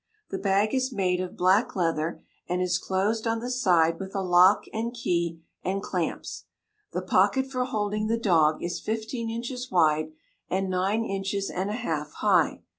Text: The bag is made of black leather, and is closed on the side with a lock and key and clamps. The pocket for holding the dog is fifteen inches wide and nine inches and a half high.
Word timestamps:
The 0.31 0.39
bag 0.39 0.73
is 0.73 0.91
made 0.91 1.21
of 1.21 1.37
black 1.37 1.75
leather, 1.75 2.23
and 2.49 2.59
is 2.59 2.79
closed 2.79 3.27
on 3.27 3.39
the 3.39 3.51
side 3.51 3.99
with 3.99 4.15
a 4.15 4.21
lock 4.23 4.63
and 4.73 4.91
key 4.95 5.43
and 5.63 5.79
clamps. 5.83 6.45
The 6.91 7.03
pocket 7.03 7.45
for 7.45 7.65
holding 7.65 8.07
the 8.07 8.17
dog 8.17 8.63
is 8.63 8.79
fifteen 8.79 9.29
inches 9.29 9.69
wide 9.69 10.11
and 10.49 10.71
nine 10.71 11.05
inches 11.05 11.51
and 11.51 11.69
a 11.69 11.73
half 11.73 12.13
high. 12.13 12.63